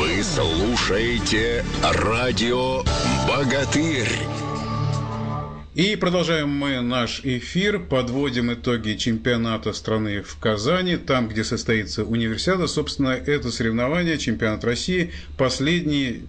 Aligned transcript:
Вы 0.00 0.22
слушаете 0.22 1.62
радио 1.82 2.82
«Богатырь». 3.28 4.08
И 5.74 5.94
продолжаем 5.94 6.48
мы 6.48 6.80
наш 6.80 7.20
эфир, 7.22 7.78
подводим 7.78 8.50
итоги 8.50 8.94
чемпионата 8.94 9.74
страны 9.74 10.22
в 10.22 10.38
Казани, 10.38 10.96
там, 10.96 11.28
где 11.28 11.44
состоится 11.44 12.02
универсиада. 12.04 12.66
Собственно, 12.66 13.10
это 13.10 13.50
соревнование, 13.50 14.16
чемпионат 14.16 14.64
России, 14.64 15.12
последний 15.36 16.22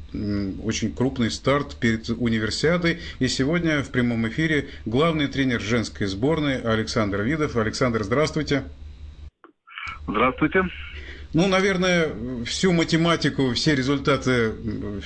очень 0.62 0.94
крупный 0.94 1.32
старт 1.32 1.78
перед 1.80 2.10
универсиадой. 2.10 3.00
И 3.20 3.30
сегодня 3.30 3.84
в 3.84 3.90
прямом 3.90 4.28
эфире 4.28 4.68
главный 4.86 5.28
тренер 5.28 5.62
женской 5.62 6.08
сборной 6.08 6.60
Александр 6.60 7.22
Видов. 7.22 7.56
Александр, 7.56 8.04
здравствуйте. 8.04 8.64
Здравствуйте. 10.10 10.66
Ну, 11.34 11.48
наверное, 11.48 12.10
всю 12.46 12.74
математику, 12.74 13.54
все 13.54 13.74
результаты 13.74 14.52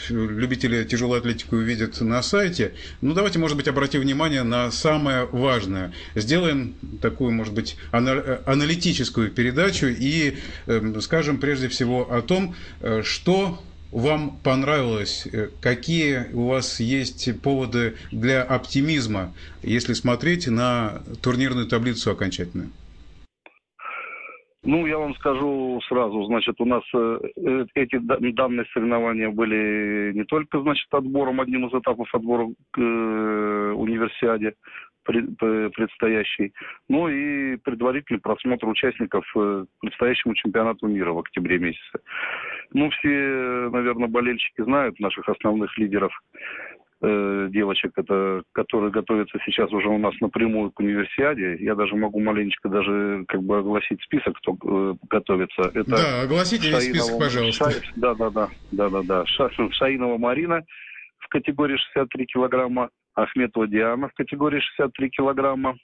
любители 0.10 0.84
тяжелой 0.84 1.20
атлетики 1.20 1.54
увидят 1.54 2.02
на 2.02 2.24
сайте. 2.24 2.74
Ну, 3.02 3.14
давайте, 3.14 3.38
может 3.38 3.56
быть, 3.56 3.68
обратим 3.68 4.02
внимание 4.02 4.42
на 4.42 4.72
самое 4.72 5.26
важное. 5.26 5.94
Сделаем 6.16 6.74
такую, 7.00 7.32
может 7.32 7.54
быть, 7.54 7.78
аналитическую 7.92 9.30
передачу 9.30 9.86
и 9.86 10.38
эм, 10.66 11.00
скажем 11.02 11.38
прежде 11.38 11.68
всего 11.68 12.12
о 12.12 12.24
том, 12.24 12.56
э, 12.82 13.04
что 13.04 13.62
вам 13.92 14.40
понравилось, 14.44 15.28
э, 15.32 15.50
какие 15.62 16.26
у 16.34 16.48
вас 16.48 16.80
есть 16.80 17.40
поводы 17.42 17.98
для 18.12 18.42
оптимизма, 18.42 19.34
если 19.62 19.94
смотреть 19.94 20.48
на 20.48 21.04
турнирную 21.22 21.68
таблицу 21.68 22.10
окончательную. 22.10 22.72
Ну, 24.66 24.88
я 24.88 24.98
вам 24.98 25.14
скажу 25.16 25.80
сразу, 25.88 26.24
значит, 26.24 26.60
у 26.60 26.66
нас 26.66 26.84
э, 26.94 27.20
э 27.38 27.66
эти 27.76 28.00
данные 28.00 28.66
соревнования 28.74 29.30
были 29.30 30.12
не 30.14 30.24
только, 30.24 30.60
значит, 30.60 30.88
отбором, 30.92 31.40
одним 31.40 31.68
из 31.68 31.74
этапов 31.80 32.14
отбора 32.14 32.48
к 32.72 32.82
э, 32.82 33.74
универсиаде 33.76 34.56
предстоящей, 35.04 36.52
но 36.90 37.08
и 37.10 37.58
предварительный 37.58 38.20
просмотр 38.20 38.68
участников 38.68 39.24
предстоящему 39.80 40.34
чемпионату 40.34 40.88
мира 40.88 41.12
в 41.12 41.20
октябре 41.20 41.60
месяце. 41.60 42.00
Ну, 42.74 42.90
все, 42.90 43.70
наверное, 43.72 44.08
болельщики 44.08 44.64
знают 44.64 45.00
наших 45.00 45.30
основных 45.30 45.78
лидеров 45.78 46.12
э, 47.06 47.50
девочек, 47.52 47.92
это, 47.96 48.44
которые 48.52 48.92
готовятся 48.92 49.38
сейчас 49.46 49.72
уже 49.72 49.88
у 49.90 49.98
нас 49.98 50.14
напрямую 50.22 50.72
к 50.72 50.80
универсиаде. 50.80 51.58
Я 51.60 51.76
даже 51.76 51.96
могу 51.96 52.20
маленечко 52.20 52.70
даже 52.70 53.26
как 53.28 53.44
бы 53.44 53.60
огласить 53.60 54.02
список, 54.04 54.38
кто 54.38 54.58
э, 54.64 54.96
готовится. 55.10 55.62
Это 55.74 55.90
да, 55.90 56.22
огласите 56.24 56.64
Шаинова, 56.64 56.82
весь 56.82 56.90
список, 56.90 57.20
пожалуйста. 57.20 57.72
Ша, 57.72 57.80
да, 57.96 58.16
да, 58.16 58.30
да, 58.30 58.50
да, 58.72 58.90
да, 58.90 59.02
да. 59.04 59.26
Ша, 59.26 59.50
Шаинова 59.72 60.18
Марина 60.18 60.64
в 61.20 61.28
категории 61.30 61.78
63 61.78 62.26
килограмма, 62.26 62.90
Ахметова 63.16 63.68
Диана 63.68 64.10
в 64.10 64.14
категории 64.14 64.60
63 64.60 65.10
килограмма, 65.10 65.78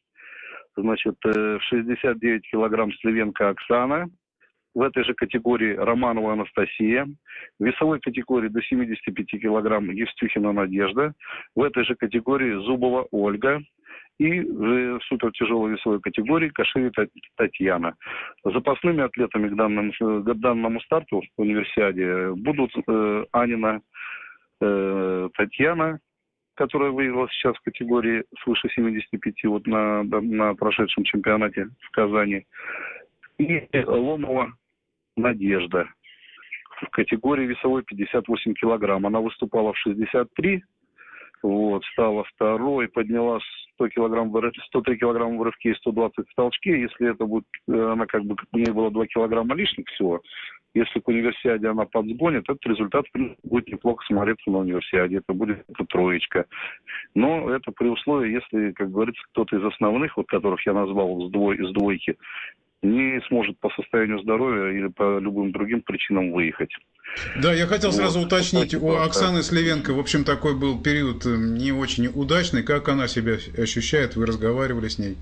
значит, 0.75 1.15
э, 1.25 1.57
в 1.57 1.63
69 1.63 2.41
килограмм 2.49 2.91
Сливенко 2.93 3.49
Оксана, 3.49 4.07
в 4.73 4.81
этой 4.81 5.03
же 5.03 5.13
категории 5.13 5.75
Романова 5.75 6.33
Анастасия, 6.33 7.07
в 7.59 7.63
весовой 7.63 7.99
категории 7.99 8.49
до 8.49 8.61
75 8.61 9.25
килограмм 9.41 9.89
Евстюхина 9.89 10.51
Надежда, 10.53 11.13
в 11.55 11.63
этой 11.63 11.83
же 11.83 11.95
категории 11.95 12.63
Зубова 12.65 13.07
Ольга, 13.11 13.61
и 14.19 14.39
в 14.41 14.99
супер 15.07 15.31
тяжелой 15.31 15.71
весовой 15.71 15.99
категории 15.99 16.49
Кашири 16.49 16.91
Татьяна. 17.37 17.95
Запасными 18.43 19.03
атлетами 19.03 19.49
к 19.49 19.55
данному, 19.55 19.91
к 19.91 20.33
данному 20.35 20.79
старту 20.81 21.23
в 21.37 21.41
универсиаде 21.41 22.31
будут 22.35 22.71
э, 22.87 23.25
Анина 23.31 23.81
э, 24.61 25.29
Татьяна, 25.35 25.99
которая 26.53 26.91
выиграла 26.91 27.27
сейчас 27.29 27.55
в 27.55 27.61
категории 27.61 28.23
свыше 28.43 28.69
75 28.69 29.43
вот 29.45 29.65
на, 29.65 30.03
на 30.03 30.53
прошедшем 30.53 31.03
чемпионате 31.03 31.69
в 31.79 31.89
Казани, 31.89 32.45
и 33.39 33.67
Ломова 33.73 34.53
Надежда 35.15 35.87
в 36.81 36.89
категории 36.89 37.45
весовой 37.45 37.83
58 37.83 38.53
килограмм. 38.53 39.05
Она 39.05 39.19
выступала 39.19 39.73
в 39.73 39.77
63, 39.77 40.63
вот, 41.43 41.83
стала 41.85 42.23
второй, 42.35 42.87
подняла 42.87 43.39
100 43.75 43.89
килограмм, 43.89 44.29
103 44.29 44.97
килограмма 44.97 45.37
в 45.37 45.43
рывке 45.43 45.71
и 45.71 45.75
120 45.75 46.27
в 46.27 46.35
толчке. 46.35 46.81
Если 46.81 47.11
это 47.11 47.25
будет, 47.25 47.45
она 47.67 48.05
как 48.05 48.23
бы, 48.23 48.35
у 48.51 48.57
нее 48.57 48.73
было 48.73 48.91
2 48.91 49.07
килограмма 49.07 49.55
лишних 49.55 49.87
всего, 49.87 50.21
если 50.73 50.99
к 50.99 51.07
универсиаде 51.07 51.67
она 51.67 51.85
подсгонит, 51.85 52.43
этот 52.43 52.65
результат 52.65 53.05
будет 53.43 53.67
неплохо 53.67 54.05
смотреться 54.05 54.49
на 54.49 54.59
универсиаде. 54.59 55.17
Это 55.17 55.33
будет 55.33 55.65
это 55.67 55.85
троечка. 55.85 56.45
Но 57.13 57.49
это 57.49 57.71
при 57.71 57.89
условии, 57.89 58.33
если, 58.33 58.71
как 58.71 58.91
говорится, 58.91 59.21
кто-то 59.31 59.57
из 59.57 59.65
основных, 59.65 60.15
вот 60.15 60.27
которых 60.27 60.65
я 60.65 60.73
назвал 60.73 61.27
с, 61.27 61.31
двой, 61.31 61.57
с 61.57 61.71
двойки, 61.73 62.15
не 62.81 63.21
сможет 63.27 63.59
по 63.59 63.69
состоянию 63.71 64.21
здоровья 64.21 64.71
или 64.77 64.87
по 64.87 65.19
любым 65.19 65.51
другим 65.51 65.81
причинам 65.81 66.31
выехать. 66.31 66.71
Да, 67.41 67.53
я 67.53 67.67
хотел 67.67 67.91
вот. 67.91 67.97
сразу 67.97 68.21
уточнить, 68.21 68.73
у 68.73 68.95
Оксаны 68.95 69.43
Сливенко, 69.43 69.93
в 69.93 69.99
общем, 69.99 70.23
такой 70.23 70.57
был 70.57 70.81
период 70.81 71.25
э, 71.25 71.35
не 71.35 71.71
очень 71.71 72.07
удачный. 72.07 72.63
Как 72.63 72.87
она 72.89 73.07
себя 73.07 73.37
ощущает? 73.57 74.15
Вы 74.15 74.25
разговаривали 74.25 74.87
с 74.87 74.97
ней? 74.97 75.17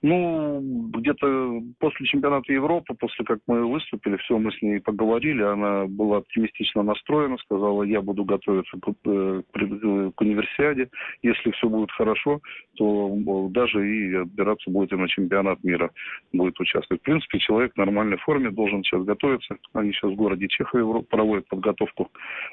Ну, 0.00 0.60
где-то 0.94 1.60
после 1.80 2.06
чемпионата 2.06 2.52
Европы, 2.52 2.94
после 2.94 3.24
как 3.24 3.40
мы 3.48 3.66
выступили, 3.66 4.16
все, 4.18 4.38
мы 4.38 4.52
с 4.52 4.62
ней 4.62 4.80
поговорили, 4.80 5.42
она 5.42 5.86
была 5.86 6.18
оптимистично 6.18 6.82
настроена, 6.82 7.36
сказала, 7.38 7.82
я 7.82 8.00
буду 8.00 8.24
готовиться 8.24 8.78
к, 8.78 8.88
э, 8.88 9.42
к, 9.52 10.20
универсиаде, 10.20 10.88
если 11.22 11.50
все 11.50 11.68
будет 11.68 11.90
хорошо, 11.90 12.40
то 12.76 13.48
даже 13.50 13.88
и 13.88 14.14
отбираться 14.14 14.70
будет 14.70 14.92
и 14.92 14.96
на 14.96 15.08
чемпионат 15.08 15.64
мира, 15.64 15.90
будет 16.32 16.58
участвовать. 16.60 17.02
В 17.02 17.04
принципе, 17.04 17.40
человек 17.40 17.72
в 17.74 17.78
нормальной 17.78 18.18
форме 18.18 18.50
должен 18.50 18.84
сейчас 18.84 19.02
готовиться, 19.04 19.56
они 19.72 19.92
сейчас 19.92 20.12
в 20.12 20.16
городе 20.16 20.46
Чехове 20.48 21.02
проводят 21.02 21.48
подготовку 21.48 22.10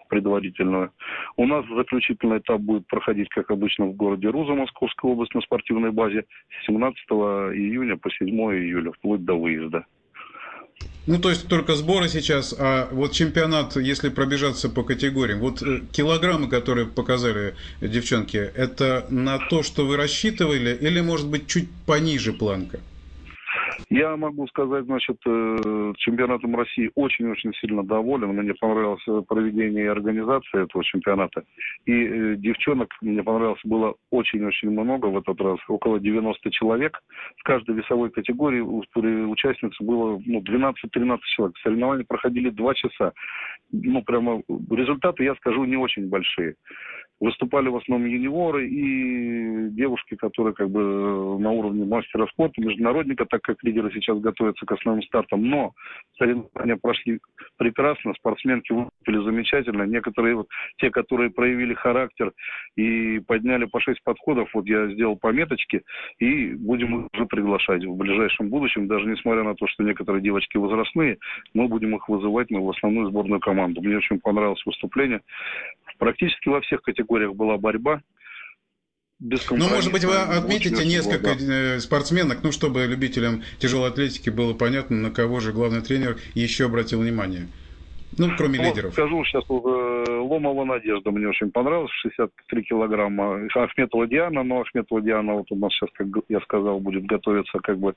предварительную. 0.10 0.92
У 1.38 1.46
нас 1.46 1.64
заключительный 1.68 2.40
этап 2.40 2.62
будет 2.62 2.88
проходить, 2.88 3.30
как 3.30 3.52
обычно, 3.52 3.86
в 3.86 3.96
городе 3.96 4.30
Руза, 4.30 4.54
Московской 4.54 5.12
области, 5.12 5.36
на 5.36 5.42
спортивной 5.42 5.92
базе, 5.92 6.26
17 6.66 7.06
июня 7.54 7.98
по 7.98 8.10
7 8.10 8.28
июля, 8.30 8.92
вплоть 8.92 9.24
до 9.24 9.34
выезда. 9.34 9.86
Ну, 11.08 11.20
то 11.20 11.30
есть 11.30 11.48
только 11.48 11.76
сборы 11.76 12.10
сейчас, 12.10 12.56
а 12.58 12.90
вот 12.92 13.12
чемпионат, 13.12 13.76
если 13.76 14.10
пробежаться 14.10 14.70
по 14.70 14.84
категориям, 14.84 15.40
вот 15.40 15.62
э, 15.62 15.82
килограммы, 15.92 16.50
которые 16.50 16.88
показали 16.88 17.54
девчонки, 17.80 18.38
это 18.38 19.06
на 19.10 19.38
то, 19.38 19.62
что 19.62 19.86
вы 19.86 19.98
рассчитывали, 19.98 20.76
или, 20.76 21.02
может 21.02 21.30
быть, 21.30 21.46
чуть 21.46 21.70
пониже 21.86 22.34
планка? 22.34 22.80
Я 23.90 24.16
могу 24.18 24.48
сказать, 24.48 24.86
значит, 24.86 25.18
э, 25.26 25.94
чемпионатом 25.98 26.56
России 26.56 26.92
очень-очень 26.96 27.54
сильно 27.56 27.84
доволен. 27.84 28.30
Мне 28.30 28.54
понравилось 28.54 29.04
проведение 29.28 29.86
и 29.86 29.88
организация 29.88 30.64
этого 30.64 30.84
чемпионата. 30.84 31.44
И 31.86 31.94
э, 31.94 32.36
девчонок 32.38 32.94
мне 33.02 33.24
понравилось 33.24 33.62
было 33.64 33.96
очень-очень 34.12 34.70
много 34.72 35.08
в 35.08 35.18
этот 35.18 35.40
раз. 35.42 35.60
Около 35.68 36.00
90 36.00 36.52
человек. 36.52 37.00
В 37.38 37.44
каждой 37.44 37.76
весовой 37.76 38.10
категории 38.10 38.62
участниц 38.62 39.74
было 39.80 40.22
ну, 40.26 40.42
12-13 40.42 41.20
человек. 41.36 41.58
Соревнования 41.64 42.06
проходили 42.06 42.50
2 42.50 42.74
часа. 42.74 43.14
Ну, 43.72 44.02
прямо 44.04 44.42
результаты, 44.70 45.24
я 45.24 45.36
скажу, 45.36 45.66
не 45.66 45.78
очень 45.78 46.10
большие 46.10 46.56
выступали 47.20 47.70
в 47.70 47.78
основном 47.78 48.08
юниоры 48.08 48.68
и 48.68 49.70
девушки, 49.70 50.16
которые 50.16 50.54
как 50.54 50.70
бы 50.70 51.40
на 51.40 51.52
уровне 51.52 51.86
мастера 51.86 52.28
спорта, 52.28 52.62
международника, 52.62 53.26
так 53.26 53.42
как 53.42 53.64
лидеры 53.64 53.92
сейчас 53.94 54.20
готовятся 54.20 54.66
к 54.66 54.72
основным 54.72 55.04
стартам. 55.04 55.48
Но 55.50 55.72
соревнования 56.18 56.78
прошли 56.82 57.20
прекрасно, 57.58 58.14
спортсменки 58.14 58.74
выступили 58.74 59.24
замечательно. 59.24 59.84
Некоторые, 59.84 60.36
вот, 60.36 60.48
те, 60.78 60.90
которые 60.90 61.30
проявили 61.30 61.74
характер 61.74 62.34
и 62.76 63.20
подняли 63.20 63.66
по 63.66 63.80
шесть 63.80 64.04
подходов, 64.04 64.50
вот 64.54 64.66
я 64.68 64.88
сделал 64.88 65.16
пометочки, 65.18 65.82
и 66.20 66.54
будем 66.54 67.06
их 67.06 67.08
уже 67.14 67.26
приглашать 67.26 67.86
в 67.86 67.96
ближайшем 67.96 68.50
будущем, 68.50 68.88
даже 68.88 69.08
несмотря 69.08 69.44
на 69.44 69.56
то, 69.56 69.68
что 69.68 69.84
некоторые 69.84 70.22
девочки 70.22 70.58
возрастные, 70.58 71.18
мы 71.54 71.68
будем 71.68 71.96
их 71.96 72.10
вызывать 72.10 72.50
на 72.52 72.60
в 72.60 72.70
основную 72.70 73.10
сборную 73.10 73.40
команду. 73.40 73.82
Мне 73.82 73.98
очень 73.98 74.20
понравилось 74.20 74.66
выступление. 74.66 75.22
Практически 75.98 76.50
во 76.50 76.62
всех 76.62 76.82
категориях 76.82 77.34
была 77.34 77.58
борьба. 77.58 78.02
Ну, 79.20 79.70
может 79.70 79.94
быть, 79.94 80.04
вы 80.04 80.18
отметите 80.18 80.86
несколько 80.86 81.36
да. 81.36 81.80
спортсменок, 81.80 82.40
ну, 82.44 82.52
чтобы 82.52 82.86
любителям 82.86 83.44
тяжелой 83.60 83.90
атлетики 83.90 84.30
было 84.30 84.54
понятно, 84.54 84.98
на 84.98 85.10
кого 85.10 85.40
же 85.40 85.54
главный 85.54 85.82
тренер 85.82 86.18
еще 86.34 86.66
обратил 86.66 87.00
внимание. 87.00 87.48
Ну, 88.18 88.30
кроме 88.38 88.60
ну, 88.60 88.66
лидеров. 88.66 88.94
Скажу 88.94 89.24
сейчас, 89.24 89.44
э, 89.50 89.95
Ломова 90.26 90.66
Надежда 90.66 91.12
мне 91.12 91.28
очень 91.28 91.52
понравилась, 91.52 91.92
63 92.02 92.64
килограмма. 92.64 93.48
Ахметова 93.54 94.08
Диана, 94.08 94.44
но 94.44 94.62
Ахметова 94.62 95.02
Диана 95.02 95.34
вот 95.36 95.52
у 95.52 95.56
нас 95.56 95.72
сейчас, 95.74 95.90
как 95.94 96.08
я 96.30 96.40
сказал, 96.42 96.80
будет 96.80 97.06
готовиться 97.06 97.60
как 97.60 97.78
бы 97.78 97.96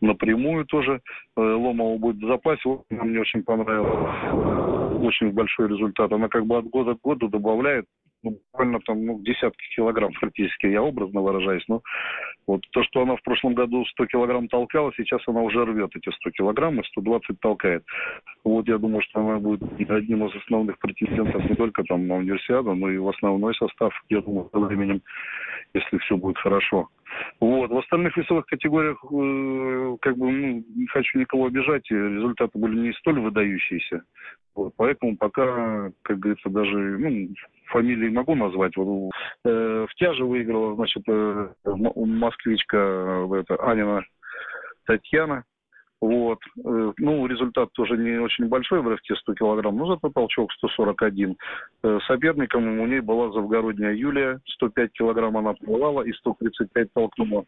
напрямую 0.00 0.64
тоже. 0.66 1.00
Э, 1.36 1.40
Ломова 1.40 1.98
будет 1.98 2.16
в 2.16 2.26
запасе, 2.26 2.60
вот, 2.64 2.82
мне 2.90 3.20
очень 3.20 3.42
понравилось. 3.42 5.02
Очень 5.04 5.32
большой 5.32 5.68
результат. 5.68 6.12
Она 6.12 6.28
как 6.28 6.46
бы 6.46 6.58
от 6.58 6.66
года 6.66 6.94
к 6.94 7.02
году 7.02 7.28
добавляет 7.28 7.86
ну, 8.24 8.38
буквально 8.52 8.80
там 8.80 9.04
ну, 9.04 9.20
десятки 9.20 9.62
килограмм 9.76 10.12
практически, 10.18 10.66
я 10.66 10.82
образно 10.82 11.20
выражаюсь, 11.20 11.64
но 11.68 11.82
вот 12.46 12.62
то, 12.72 12.82
что 12.84 13.02
она 13.02 13.16
в 13.16 13.22
прошлом 13.22 13.54
году 13.54 13.84
100 13.84 14.06
килограмм 14.06 14.48
толкала, 14.48 14.92
сейчас 14.96 15.22
она 15.26 15.40
уже 15.40 15.64
рвет 15.64 15.90
эти 15.94 16.10
100 16.14 16.30
килограмм 16.30 16.80
и 16.80 16.86
120 16.86 17.40
толкает. 17.40 17.84
Вот 18.44 18.68
я 18.68 18.78
думаю, 18.78 19.02
что 19.02 19.20
она 19.20 19.38
будет 19.38 19.62
одним 19.90 20.26
из 20.26 20.36
основных 20.36 20.78
претендентов 20.78 21.48
не 21.48 21.56
только 21.56 21.82
там 21.84 22.06
на 22.06 22.16
универсиаду, 22.16 22.74
но 22.74 22.90
и 22.90 22.98
в 22.98 23.08
основной 23.08 23.54
состав, 23.54 23.94
я 24.10 24.20
думаю, 24.20 24.48
со 24.52 24.58
временем, 24.58 25.00
если 25.72 25.98
все 25.98 26.16
будет 26.16 26.38
хорошо. 26.38 26.88
Вот. 27.40 27.70
В 27.70 27.78
остальных 27.78 28.16
весовых 28.16 28.46
категориях, 28.46 28.98
э, 29.04 29.96
как 30.00 30.16
бы, 30.16 30.30
ну, 30.30 30.64
не 30.74 30.86
хочу 30.86 31.18
никого 31.18 31.46
обижать, 31.46 31.90
результаты 31.90 32.58
были 32.58 32.78
не 32.78 32.92
столь 32.94 33.20
выдающиеся. 33.20 34.02
Вот. 34.54 34.72
Поэтому 34.76 35.16
пока, 35.16 35.90
как 36.02 36.18
говорится, 36.18 36.48
даже, 36.48 36.98
ну, 36.98 37.28
фамилии 37.66 38.08
могу 38.08 38.34
назвать. 38.34 38.76
Вот, 38.76 39.12
э, 39.44 39.86
в 39.88 39.94
тяже 39.96 40.24
выиграла, 40.24 40.74
значит, 40.76 41.02
э, 41.08 41.48
москвичка 41.64 42.76
э, 42.76 43.40
это, 43.40 43.56
Анина 43.56 44.04
Татьяна. 44.86 45.44
Вот. 46.04 46.38
Э, 46.62 46.92
ну, 46.98 47.26
результат 47.26 47.72
тоже 47.72 47.96
не 47.96 48.18
очень 48.18 48.46
большой 48.46 48.82
в 48.82 48.88
рывке 48.88 49.16
100 49.16 49.34
килограмм, 49.36 49.78
но 49.78 49.86
зато 49.86 50.10
толчок 50.10 50.52
141. 50.52 51.34
Э, 51.82 51.98
соперником 52.06 52.78
у 52.78 52.86
ней 52.86 53.00
была 53.00 53.32
завгородняя 53.32 53.94
Юлия, 53.94 54.38
105 54.44 54.92
килограмм 54.92 55.38
она 55.38 55.54
плывала 55.54 56.02
и 56.02 56.12
135 56.12 56.92
толкнула. 56.92 57.46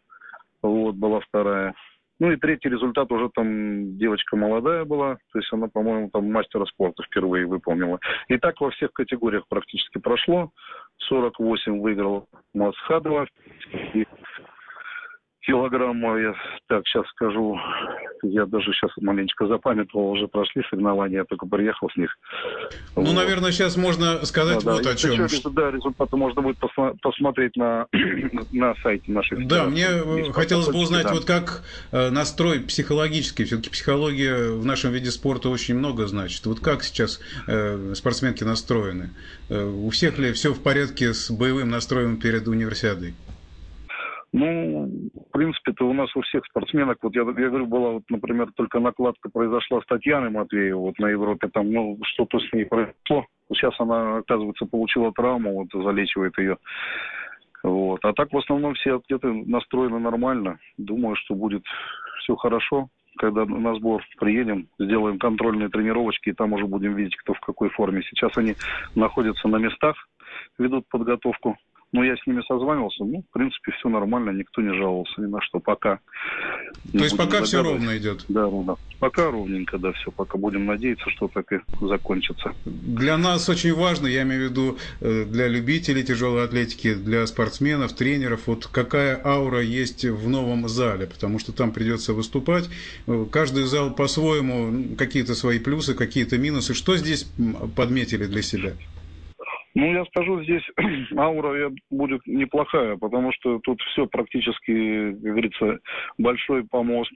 Вот, 0.63 0.95
была 0.95 1.21
вторая. 1.21 1.75
Ну 2.19 2.33
и 2.33 2.37
третий 2.37 2.71
результат 2.71 3.13
уже 3.13 3.29
там 3.35 3.99
девочка 3.99 4.37
молодая 4.37 4.87
была, 4.87 5.17
то 5.33 5.39
есть 5.39 5.53
она, 5.53 5.69
по-моему, 5.69 6.09
там 6.11 6.33
мастера 6.33 6.65
спорта 6.65 7.03
впервые 7.03 7.45
выполнила. 7.45 7.99
И 8.29 8.39
так 8.39 8.59
во 8.63 8.71
всех 8.71 8.91
категориях 8.95 9.45
практически 9.51 9.99
прошло. 9.99 10.51
48 11.09 11.79
выиграл 11.79 12.27
Масхадова, 12.55 13.27
килограмма, 15.47 16.19
я 16.19 16.35
так 16.67 16.87
сейчас 16.87 17.07
скажу, 17.11 17.59
я 18.23 18.47
даже 18.47 18.73
сейчас 18.73 18.91
маленечко 19.01 19.47
запамятовал, 19.47 20.11
уже 20.11 20.27
прошли 20.27 20.63
соревнования, 20.69 21.19
я 21.19 21.25
только 21.25 21.47
приехал 21.47 21.89
с 21.91 21.97
них. 21.97 22.11
Ну, 22.97 23.03
вот. 23.03 23.15
наверное, 23.15 23.53
сейчас 23.53 23.77
можно 23.77 24.25
сказать 24.27 24.65
да, 24.65 24.73
вот 24.73 24.83
да. 24.83 24.91
о 24.91 24.95
чем. 24.97 25.13
Еще, 25.13 25.49
да, 25.51 25.71
результаты 25.71 26.17
можно 26.17 26.43
будет 26.43 26.59
посмотреть 27.01 27.57
на, 27.57 27.87
на 28.53 28.75
сайте 28.83 29.11
наших. 29.13 29.47
Да, 29.47 29.65
мне 29.65 29.87
хотелось 30.33 30.69
бы 30.69 30.79
узнать, 30.79 31.05
да. 31.05 31.15
вот 31.15 31.25
как 31.25 31.63
э, 31.93 32.11
настрой 32.11 32.61
психологический, 32.61 33.45
все-таки 33.45 33.71
психология 33.71 34.51
в 34.51 34.65
нашем 34.67 34.91
виде 34.91 35.11
спорта 35.11 35.49
очень 35.49 35.77
много 35.77 36.07
значит. 36.07 36.45
Вот 36.47 36.61
как 36.61 36.83
сейчас 36.83 37.21
э, 37.47 37.95
спортсменки 37.95 38.43
настроены? 38.43 39.11
Э, 39.49 39.65
у 39.65 39.91
всех 39.91 40.19
ли 40.19 40.33
все 40.33 40.53
в 40.53 40.61
порядке 40.61 41.15
с 41.15 41.31
боевым 41.31 41.71
настроем 41.71 42.17
перед 42.17 42.49
универсиадой? 42.49 43.15
Ну, 44.39 44.91
в 45.15 45.33
принципе-то 45.33 45.89
у 45.89 45.95
нас 45.95 46.15
у 46.15 46.21
всех 46.21 46.45
спортсменок, 46.45 46.99
вот 47.01 47.15
я, 47.15 47.23
я 47.23 47.49
говорю, 47.49 47.67
была 47.67 47.93
вот, 47.93 48.03
например, 48.11 48.53
только 48.55 48.81
накладка 48.81 49.31
произошла 49.31 49.81
с 49.81 49.87
Татьяной 49.87 50.29
Матвеевой 50.29 50.89
вот 50.89 50.99
на 50.99 51.07
Европе, 51.07 51.49
там, 51.49 51.73
ну, 51.73 51.99
что-то 52.03 52.39
с 52.41 52.53
ней 52.53 52.67
произошло. 52.67 53.25
Сейчас 53.49 53.73
она, 53.81 54.19
оказывается, 54.19 54.67
получила 54.67 55.11
травму, 55.13 55.55
вот, 55.55 55.69
залечивает 55.73 56.37
ее. 56.37 56.59
Вот. 57.63 58.05
А 58.05 58.13
так, 58.13 58.31
в 58.31 58.37
основном, 58.37 58.75
все 58.75 59.01
где-то 59.09 59.33
настроены 59.33 59.99
нормально. 60.01 60.59
Думаю, 60.77 61.17
что 61.17 61.35
будет 61.35 61.65
все 62.21 62.37
хорошо. 62.37 62.89
Когда 63.17 63.47
на 63.47 63.75
сбор 63.77 64.05
приедем, 64.19 64.69
сделаем 64.79 65.19
контрольные 65.19 65.71
тренировочки, 65.71 66.29
и 66.29 66.35
там 66.35 66.53
уже 66.53 66.67
будем 66.67 66.95
видеть, 66.95 67.17
кто 67.17 67.33
в 67.33 67.41
какой 67.41 67.71
форме. 67.71 68.03
Сейчас 68.03 68.37
они 68.37 68.55
находятся 68.95 69.49
на 69.49 69.57
местах, 69.57 69.97
ведут 70.59 70.87
подготовку. 70.91 71.57
Ну, 71.93 72.03
я 72.03 72.17
с 72.17 72.27
ними 72.27 72.43
созванивался, 72.47 73.05
ну, 73.05 73.23
в 73.29 73.33
принципе, 73.33 73.73
все 73.73 73.89
нормально, 73.89 74.31
никто 74.31 74.61
не 74.61 74.75
жаловался 74.77 75.21
ни 75.21 75.27
на 75.27 75.41
что, 75.41 75.61
пока. 75.61 76.01
То 76.93 76.99
есть 76.99 77.17
пока 77.17 77.43
все 77.43 77.63
ровно 77.63 77.97
идет? 77.97 78.25
Да, 78.29 78.49
да, 78.51 78.75
пока 78.99 79.31
ровненько, 79.31 79.79
да, 79.79 79.93
все, 79.93 80.11
пока 80.11 80.37
будем 80.37 80.67
надеяться, 80.67 81.09
что 81.11 81.29
так 81.29 81.53
и 81.53 81.61
закончится. 81.81 82.53
Для 82.65 83.17
нас 83.17 83.49
очень 83.49 83.73
важно, 83.73 84.09
я 84.09 84.23
имею 84.23 84.49
в 84.49 84.51
виду 84.51 84.79
э, 85.01 85.25
для 85.25 85.47
любителей 85.47 86.03
тяжелой 86.03 86.45
атлетики, 86.45 86.95
для 86.95 87.25
спортсменов, 87.27 87.93
тренеров, 87.93 88.47
вот 88.47 88.67
какая 88.67 89.21
аура 89.25 89.63
есть 89.63 90.05
в 90.05 90.29
новом 90.29 90.69
зале, 90.69 91.07
потому 91.07 91.39
что 91.39 91.53
там 91.53 91.73
придется 91.73 92.15
выступать. 92.15 92.69
Э, 93.07 93.27
каждый 93.31 93.63
зал 93.63 93.93
по-своему, 93.95 94.97
какие-то 94.97 95.35
свои 95.35 95.61
плюсы, 95.61 95.95
какие-то 95.95 96.37
минусы. 96.37 96.75
Что 96.75 96.97
здесь 96.97 97.31
подметили 97.77 98.27
для 98.27 98.43
себя? 98.43 98.73
Ну, 99.77 99.93
я 99.93 100.07
скажу, 100.07 100.43
здесь 100.43 100.63
аура 101.19 101.71
будет 101.91 102.27
неплохая, 102.27 102.97
потому 102.97 103.31
что 103.33 103.59
тут 103.59 103.79
все 103.83 104.07
практически, 104.07 105.13
как 105.13 105.21
говорится, 105.21 105.79
большой 106.17 106.65
помост 106.65 107.13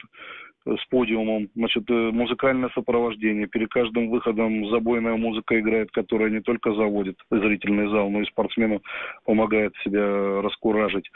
с 0.66 0.84
подиумом, 0.90 1.48
значит, 1.54 1.88
э, 1.88 2.10
музыкальное 2.12 2.68
сопровождение. 2.74 3.46
Перед 3.46 3.70
каждым 3.70 4.10
выходом 4.10 4.68
забойная 4.68 5.16
музыка 5.16 5.58
играет, 5.58 5.90
которая 5.90 6.28
не 6.28 6.40
только 6.40 6.74
заводит 6.74 7.16
зрительный 7.30 7.88
зал, 7.88 8.10
но 8.10 8.20
и 8.20 8.26
спортсмену 8.26 8.82
помогает 9.24 9.72
себя 9.82 10.42
раскуражить. 10.42 11.10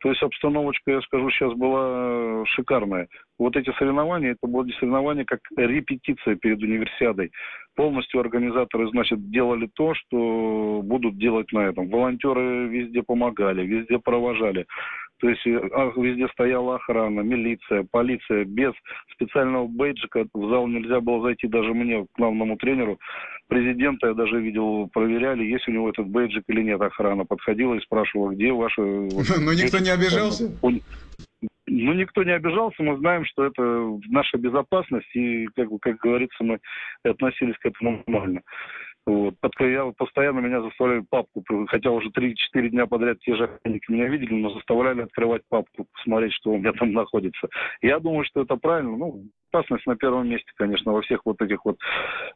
То 0.00 0.08
есть 0.08 0.22
обстановочка, 0.22 0.92
я 0.92 1.00
скажу, 1.02 1.30
сейчас 1.30 1.52
была 1.54 2.44
шикарная. 2.46 3.08
Вот 3.38 3.56
эти 3.56 3.70
соревнования, 3.78 4.32
это 4.32 4.46
были 4.46 4.72
соревнования 4.72 5.24
как 5.24 5.40
репетиция 5.56 6.36
перед 6.36 6.62
универсиадой. 6.62 7.30
Полностью 7.76 8.20
организаторы, 8.20 8.88
значит, 8.90 9.30
делали 9.30 9.68
то, 9.74 9.94
что 9.94 10.80
будут 10.82 11.18
делать 11.18 11.52
на 11.52 11.68
этом. 11.68 11.90
Волонтеры 11.90 12.68
везде 12.68 13.02
помогали, 13.02 13.66
везде 13.66 13.98
провожали. 13.98 14.66
То 15.20 15.28
есть 15.28 15.46
э, 15.46 15.58
а, 15.72 15.92
везде 15.96 16.28
стояла 16.28 16.76
охрана, 16.76 17.20
милиция, 17.20 17.86
полиция. 17.90 18.44
Без 18.44 18.72
специального 19.12 19.66
бейджика 19.66 20.26
в 20.32 20.48
зал 20.48 20.66
нельзя 20.66 21.00
было 21.00 21.22
зайти 21.22 21.46
даже 21.46 21.74
мне, 21.74 22.06
главному 22.16 22.56
тренеру. 22.56 22.98
Президента 23.50 24.06
я 24.06 24.14
даже 24.14 24.40
видел, 24.40 24.88
проверяли, 24.92 25.42
есть 25.42 25.66
у 25.66 25.72
него 25.72 25.90
этот 25.90 26.06
бейджик 26.06 26.44
или 26.46 26.62
нет 26.62 26.80
охрана. 26.80 27.24
Подходила 27.24 27.74
и 27.74 27.80
спрашивала, 27.80 28.30
где 28.30 28.52
ваши... 28.52 28.80
Но 29.40 29.52
никто 29.52 29.80
не 29.80 29.90
обижался? 29.90 30.52
Ну, 30.62 31.92
никто 31.92 32.22
не 32.22 32.30
обижался, 32.30 32.82
мы 32.82 32.96
знаем, 32.98 33.24
что 33.24 33.44
это 33.44 33.62
наша 34.08 34.38
безопасность, 34.38 35.08
и, 35.14 35.46
как, 35.56 35.68
как 35.80 35.98
говорится, 35.98 36.44
мы 36.44 36.60
относились 37.04 37.56
к 37.58 37.66
этому 37.66 38.04
нормально. 38.06 38.42
Вот. 39.06 39.34
Постоянно 39.40 40.40
меня 40.40 40.62
заставляли 40.62 41.04
папку, 41.08 41.44
хотя 41.68 41.90
уже 41.90 42.10
3-4 42.10 42.68
дня 42.68 42.86
подряд 42.86 43.18
те 43.20 43.34
же 43.34 43.44
охранники 43.44 43.90
меня 43.90 44.08
видели, 44.08 44.34
но 44.34 44.50
заставляли 44.50 45.02
открывать 45.02 45.42
папку, 45.48 45.86
посмотреть, 45.94 46.32
что 46.34 46.50
у 46.50 46.58
меня 46.58 46.72
там 46.72 46.92
находится. 46.92 47.48
Я 47.82 47.98
думаю, 47.98 48.24
что 48.24 48.42
это 48.42 48.56
правильно. 48.56 48.96
Ну, 48.96 49.24
опасность 49.52 49.86
на 49.86 49.96
первом 49.96 50.28
месте, 50.28 50.50
конечно, 50.56 50.92
во 50.92 51.02
всех 51.02 51.20
вот 51.24 51.40
этих 51.40 51.64
вот 51.64 51.78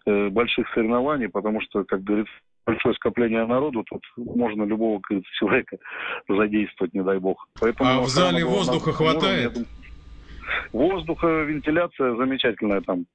э, 0.07 0.29
больших 0.31 0.69
соревнованиях, 0.75 1.33
потому 1.33 1.61
что, 1.61 1.85
как 1.85 2.03
говорится, 2.03 2.33
большое 2.67 2.95
скопление 2.95 3.47
народу, 3.47 3.85
тут 3.85 4.03
можно 4.17 4.65
любого 4.65 5.01
человека 5.39 5.77
задействовать, 6.29 6.95
не 6.95 7.03
дай 7.03 7.19
бог. 7.19 7.47
Поэтому 7.61 7.91
а 7.91 8.01
в 8.01 8.09
зале 8.09 8.45
воздуха 8.45 8.93
хватает? 8.93 9.53
Уровне, 9.53 9.67
воздуха, 10.73 11.43
вентиляция 11.43 12.17
замечательная 12.17 12.81
там. 12.81 13.07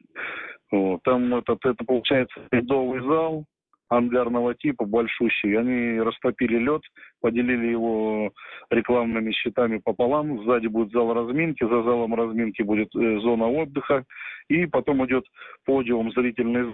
Вот. 0.72 1.02
Там 1.04 1.34
этот, 1.36 1.66
это 1.66 1.84
получается 1.84 2.42
ледовый 2.52 3.02
зал 3.02 3.46
ангарного 3.90 4.54
типа, 4.54 4.86
большущий. 4.86 5.58
Они 5.58 6.00
растопили 6.00 6.58
лед, 6.58 6.82
поделили 7.22 7.68
его 7.68 8.32
рекламными 8.70 9.32
щитами 9.32 9.80
пополам. 9.84 10.44
Сзади 10.44 10.68
будет 10.68 10.92
зал 10.92 11.14
разминки, 11.14 11.64
за 11.64 11.84
залом 11.84 12.14
разминки 12.14 12.62
будет 12.62 12.96
э, 12.96 13.20
зона 13.20 13.48
отдыха. 13.48 14.06
И 14.48 14.68
потом 14.68 15.06
идет 15.06 15.26
подиум 15.66 16.12
зрительный 16.12 16.74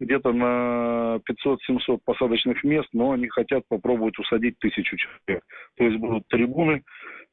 где-то 0.00 0.32
на 0.32 1.20
500-700 1.46 2.00
посадочных 2.04 2.64
мест, 2.64 2.88
но 2.92 3.12
они 3.12 3.28
хотят 3.28 3.62
попробовать 3.68 4.18
усадить 4.18 4.58
тысячу 4.58 4.96
человек. 4.96 5.44
То 5.76 5.84
есть 5.84 5.98
будут 5.98 6.26
трибуны, 6.28 6.82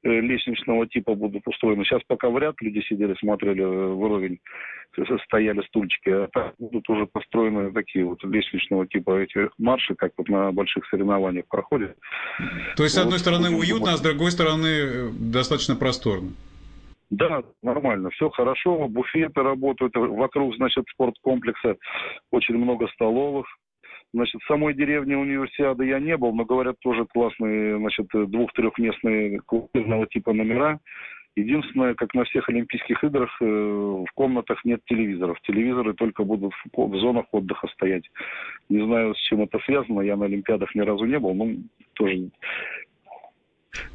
лестничного 0.03 0.87
типа 0.87 1.15
будут 1.15 1.47
устроены. 1.47 1.83
Сейчас 1.83 2.01
пока 2.07 2.29
в 2.29 2.37
ряд 2.37 2.55
люди 2.61 2.81
сидели, 2.87 3.15
смотрели 3.19 3.63
э, 3.63 3.87
в 3.93 3.99
уровень, 3.99 4.39
стояли 5.25 5.61
стульчики, 5.67 6.09
а 6.09 6.27
так 6.31 6.53
будут 6.57 6.89
уже 6.89 7.05
построены 7.05 7.71
такие 7.71 8.05
вот 8.05 8.23
лестничного 8.23 8.87
типа 8.87 9.19
эти 9.19 9.49
марши, 9.57 9.95
как 9.95 10.11
вот 10.17 10.27
на 10.29 10.51
больших 10.51 10.85
соревнованиях 10.87 11.45
проходят. 11.47 11.95
То 12.75 12.83
есть, 12.83 12.95
с 12.95 12.97
одной 12.97 13.19
стороны, 13.19 13.49
уютно, 13.51 13.93
а 13.93 13.97
с 13.97 14.01
другой 14.01 14.31
стороны, 14.31 14.67
э, 14.67 15.09
достаточно 15.11 15.75
просторно. 15.75 16.31
Да, 17.11 17.43
нормально, 17.61 18.09
все 18.11 18.29
хорошо. 18.29 18.87
Буфеты 18.87 19.41
работают. 19.41 19.93
Вокруг, 19.95 20.55
значит, 20.55 20.85
спорткомплекса 20.93 21.75
очень 22.31 22.55
много 22.55 22.87
столовых. 22.87 23.45
Значит, 24.13 24.41
в 24.41 24.47
самой 24.47 24.73
деревне 24.73 25.17
универсиады 25.17 25.85
я 25.85 25.99
не 25.99 26.17
был, 26.17 26.33
но 26.33 26.43
говорят, 26.43 26.75
тоже 26.79 27.05
классные, 27.05 27.77
значит, 27.77 28.07
двух-трехместные 28.11 29.39
квартирного 29.45 30.05
типа 30.07 30.33
номера. 30.33 30.79
Единственное, 31.37 31.93
как 31.93 32.13
на 32.13 32.25
всех 32.25 32.49
Олимпийских 32.49 33.01
играх, 33.05 33.29
э, 33.41 33.45
в 33.45 34.07
комнатах 34.15 34.65
нет 34.65 34.81
телевизоров. 34.85 35.39
Телевизоры 35.43 35.93
только 35.93 36.25
будут 36.25 36.51
в 36.75 36.95
зонах 36.97 37.25
отдыха 37.31 37.67
стоять. 37.69 38.03
Не 38.67 38.85
знаю, 38.85 39.15
с 39.15 39.19
чем 39.29 39.41
это 39.41 39.57
связано. 39.59 40.01
Я 40.01 40.17
на 40.17 40.25
Олимпиадах 40.25 40.75
ни 40.75 40.81
разу 40.81 41.05
не 41.05 41.19
был. 41.19 41.33
но 41.33 41.47
тоже 41.93 42.29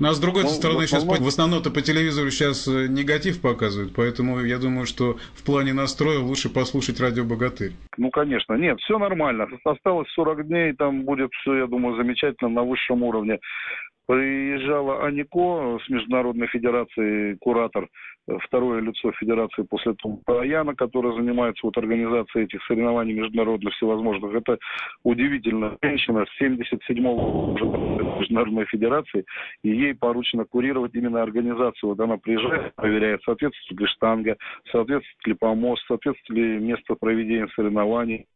а 0.01 0.13
с 0.13 0.21
другой 0.21 0.45
ну, 0.45 0.49
стороны, 0.49 0.81
в 0.81 0.85
основном... 0.85 1.17
сейчас 1.17 1.25
в 1.25 1.29
основном-то 1.29 1.71
по 1.71 1.83
телевизору 1.83 2.31
сейчас 2.31 2.67
э, 2.69 2.87
негатив 2.89 3.41
показывают, 3.41 3.93
поэтому 3.95 4.41
я 4.41 4.59
думаю, 4.59 4.87
что 4.87 5.17
в 5.35 5.45
плане 5.45 5.73
настроя 5.73 6.19
лучше 6.19 6.49
послушать 6.49 7.01
радио 7.01 7.25
«Богатырь». 7.25 7.73
Ну, 7.97 8.11
конечно. 8.11 8.55
Нет, 8.55 8.79
все 8.81 8.99
нормально. 8.99 9.47
Осталось 9.65 10.09
40 10.11 10.47
дней, 10.47 10.73
там 10.75 11.05
будет 11.05 11.31
все, 11.41 11.57
я 11.57 11.67
думаю, 11.67 11.97
замечательно 11.97 12.51
на 12.51 12.63
высшем 12.63 13.03
уровне. 13.03 13.39
Приезжала 14.07 15.05
Анико 15.05 15.81
с 15.85 15.89
Международной 15.89 16.47
Федерации, 16.47 17.35
куратор, 17.41 17.89
э, 18.29 18.39
второе 18.45 18.81
лицо 18.81 19.11
Федерации 19.13 19.63
после 19.63 19.95
Тумпаяна, 19.95 20.77
который 20.77 21.17
занимается 21.17 21.67
вот 21.67 21.77
организацией 21.77 22.45
этих 22.45 22.65
соревнований 22.67 23.15
международных 23.15 23.75
всевозможных. 23.75 24.33
Это 24.33 24.59
удивительная 25.03 25.77
женщина 25.83 26.25
с 26.25 26.41
77-го 26.41 27.53
уже 27.53 27.65
Международной 28.21 28.67
Федерации, 28.67 29.25
и 29.65 29.71
ей 29.71 29.95
поручено 29.95 30.45
курировать 30.45 30.95
именно 30.95 31.21
организацию. 31.21 31.91
Вот 31.91 32.01
она 32.01 32.17
приезжает, 32.17 32.77
проверяет, 32.77 33.23
соответствует 33.25 33.81
ли 33.81 33.87
штанга, 33.89 34.37
соответствует 34.71 35.27
ли 35.27 35.35
помост, 35.35 35.83
соответствует 35.89 36.39
ли 36.39 36.59
место 36.59 36.95
проведения 36.95 37.49
соревнований 37.57 38.27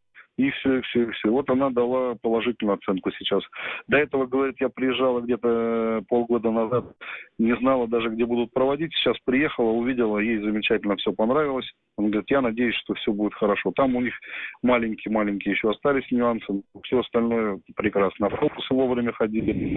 и 0.41 0.51
все, 0.53 0.81
все, 0.83 1.11
все. 1.11 1.29
Вот 1.29 1.51
она 1.51 1.69
дала 1.69 2.15
положительную 2.23 2.77
оценку 2.77 3.11
сейчас. 3.13 3.43
До 3.89 3.99
этого, 3.99 4.25
говорит, 4.25 4.57
я 4.59 4.71
приезжала 4.71 5.21
где-то 5.21 6.03
полгода 6.09 6.51
назад, 6.51 6.85
не 7.39 7.55
знала 7.57 7.87
даже, 7.87 8.09
где 8.09 8.25
будут 8.25 8.51
проводить. 8.53 8.95
Сейчас 8.95 9.17
приехала, 9.27 9.71
увидела, 9.71 10.19
ей 10.19 10.39
замечательно 10.39 10.97
все 10.97 11.13
понравилось. 11.13 11.71
Он 11.99 12.11
говорит, 12.11 12.31
я 12.31 12.41
надеюсь, 12.41 12.77
что 12.77 12.95
все 12.95 13.13
будет 13.13 13.35
хорошо. 13.35 13.73
Там 13.77 13.95
у 13.97 14.01
них 14.01 14.15
маленькие-маленькие 14.63 15.53
еще 15.53 15.71
остались 15.71 16.11
нюансы. 16.11 16.63
Все 16.85 17.01
остальное 17.01 17.61
прекрасно. 17.77 18.29
Автобусы 18.29 18.73
вовремя 18.73 19.13
ходили. 19.13 19.77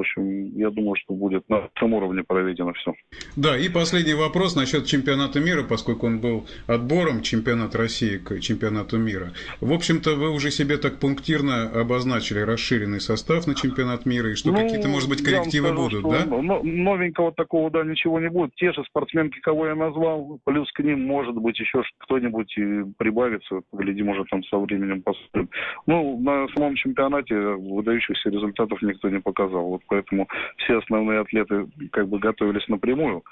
В 0.00 0.02
общем, 0.02 0.56
я 0.56 0.70
думаю, 0.70 0.96
что 0.96 1.12
будет 1.12 1.46
на 1.50 1.68
этом 1.74 1.92
уровне 1.92 2.24
проведено 2.24 2.72
все. 2.72 2.94
Да, 3.36 3.58
и 3.58 3.68
последний 3.68 4.14
вопрос 4.14 4.56
насчет 4.56 4.86
чемпионата 4.86 5.40
мира, 5.40 5.62
поскольку 5.62 6.06
он 6.06 6.20
был 6.20 6.46
отбором 6.66 7.20
чемпионата 7.20 7.76
России 7.76 8.16
к 8.16 8.40
чемпионату 8.40 8.96
мира. 8.96 9.32
В 9.60 9.70
общем-то, 9.74 10.14
вы 10.14 10.30
уже 10.30 10.50
себе 10.50 10.78
так 10.78 11.00
пунктирно 11.00 11.64
обозначили 11.64 12.38
расширенный 12.38 12.98
состав 12.98 13.46
на 13.46 13.54
чемпионат 13.54 14.06
мира, 14.06 14.30
и 14.30 14.36
что 14.36 14.52
ну, 14.52 14.56
какие-то, 14.56 14.88
может 14.88 15.10
быть, 15.10 15.22
коррективы 15.22 15.68
скажу, 15.68 15.82
будут, 15.82 16.10
да? 16.10 16.24
Новенького 16.24 17.32
такого, 17.32 17.70
да, 17.70 17.84
ничего 17.84 18.20
не 18.20 18.30
будет. 18.30 18.54
Те 18.54 18.72
же 18.72 18.82
спортсменки, 18.84 19.38
кого 19.40 19.66
я 19.66 19.74
назвал, 19.74 20.40
плюс 20.44 20.72
к 20.72 20.82
ним, 20.82 21.04
может 21.04 21.34
быть, 21.34 21.60
еще 21.60 21.82
кто-нибудь 21.98 22.54
прибавится. 22.96 23.60
Глядим, 23.70 24.08
уже 24.08 24.24
там 24.30 24.42
со 24.44 24.56
временем 24.56 25.02
посмотрим. 25.02 25.50
Ну, 25.86 26.18
на 26.20 26.48
самом 26.54 26.76
чемпионате 26.76 27.34
выдающихся 27.34 28.30
результатов 28.30 28.80
никто 28.80 29.10
не 29.10 29.20
показал 29.20 29.66
вот 29.66 29.82
поэтому 29.90 30.28
все 30.56 30.78
основные 30.78 31.20
атлеты 31.20 31.66
как 31.92 32.08
бы 32.08 32.18
готовились 32.18 32.66
напрямую. 32.68 33.22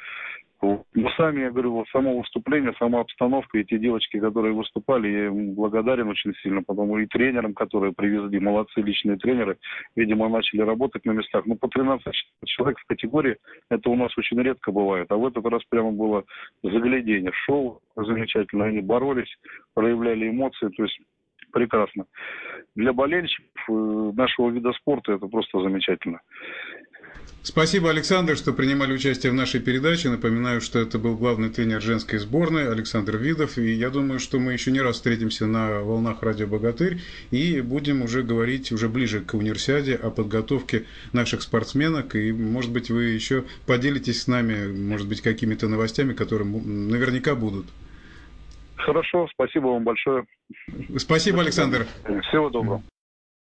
Но 0.61 0.85
сами, 1.17 1.43
я 1.43 1.51
говорю, 1.53 1.73
вот 1.73 1.89
само 1.91 2.19
выступление, 2.19 2.75
сама 2.81 3.01
обстановка, 3.01 3.59
и 3.59 3.65
те 3.65 3.79
девочки, 3.79 4.19
которые 4.19 4.53
выступали, 4.53 5.09
я 5.09 5.27
им 5.27 5.55
благодарен 5.55 6.09
очень 6.09 6.35
сильно, 6.43 6.65
потому 6.65 6.99
и 6.99 7.07
тренерам, 7.07 7.55
которые 7.55 7.93
привезли, 7.93 8.41
молодцы 8.41 8.81
личные 8.81 9.19
тренеры, 9.19 9.57
видимо, 9.95 10.29
начали 10.29 10.63
работать 10.63 11.05
на 11.05 11.13
местах. 11.13 11.47
Ну, 11.47 11.55
по 11.55 11.69
13 11.69 12.13
человек 12.45 12.81
в 12.81 12.87
категории, 12.87 13.37
это 13.71 13.89
у 13.89 13.95
нас 13.95 14.17
очень 14.19 14.43
редко 14.43 14.73
бывает, 14.73 15.07
а 15.11 15.17
в 15.17 15.27
этот 15.27 15.47
раз 15.47 15.63
прямо 15.71 15.93
было 15.93 16.25
заглядение, 16.65 17.31
шоу 17.47 17.81
замечательно, 17.95 18.65
они 18.65 18.81
боролись, 18.81 19.33
проявляли 19.75 20.29
эмоции, 20.29 20.69
то 20.77 20.83
есть 20.83 20.99
прекрасно. 21.53 22.07
Для 22.75 22.93
болельщиков 22.93 23.63
э, 23.69 24.13
нашего 24.15 24.51
вида 24.51 24.73
спорта 24.73 25.13
это 25.13 25.27
просто 25.27 25.61
замечательно. 25.61 26.21
Спасибо, 27.43 27.89
Александр, 27.89 28.37
что 28.37 28.53
принимали 28.53 28.93
участие 28.93 29.33
в 29.33 29.35
нашей 29.35 29.61
передаче. 29.61 30.11
Напоминаю, 30.11 30.61
что 30.61 30.81
это 30.81 30.99
был 30.99 31.17
главный 31.17 31.49
тренер 31.49 31.81
женской 31.81 32.19
сборной 32.19 32.71
Александр 32.71 33.17
Видов. 33.17 33.57
И 33.59 33.73
я 33.73 33.91
думаю, 33.91 34.19
что 34.19 34.39
мы 34.39 34.53
еще 34.53 34.71
не 34.71 34.81
раз 34.81 34.97
встретимся 34.97 35.47
на 35.47 35.81
волнах 35.81 36.23
радио 36.23 36.47
«Богатырь» 36.47 36.99
и 37.31 37.61
будем 37.61 38.03
уже 38.03 38.23
говорить 38.23 38.71
уже 38.73 38.89
ближе 38.89 39.21
к 39.21 39.35
универсиаде 39.35 39.95
о 39.95 40.11
подготовке 40.11 40.85
наших 41.13 41.43
спортсменок. 41.43 42.17
И, 42.17 42.33
может 42.33 42.73
быть, 42.73 42.91
вы 42.91 43.05
еще 43.05 43.45
поделитесь 43.67 44.23
с 44.23 44.27
нами, 44.27 44.71
может 44.71 45.09
быть, 45.09 45.23
какими-то 45.23 45.69
новостями, 45.69 46.13
которые 46.13 46.49
наверняка 46.49 47.35
будут. 47.35 47.67
Хорошо, 48.89 49.29
спасибо 49.35 49.67
вам 49.67 49.85
большое. 49.85 50.25
Спасибо, 50.97 51.43
Александр. 51.43 51.87
Всего 52.31 52.49
доброго. 52.49 52.83